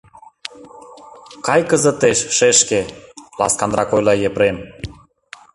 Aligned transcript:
—Кай, 1.45 1.61
кызытеш, 1.69 2.19
шешке,— 2.37 2.81
ласканрак 3.39 3.89
ойла 3.95 4.13
Епрем. 4.27 4.57